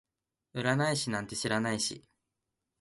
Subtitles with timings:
[0.55, 2.03] 占い師なんて知らないし